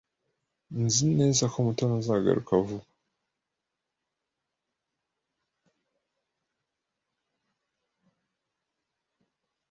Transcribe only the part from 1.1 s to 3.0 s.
neza ko Mutoni azagaruka vuba.